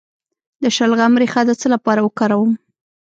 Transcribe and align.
د 0.63 0.63
شلغم 0.75 1.13
ریښه 1.21 1.41
د 1.47 1.51
څه 1.61 1.67
لپاره 1.73 1.99
وکاروم؟ 2.03 2.51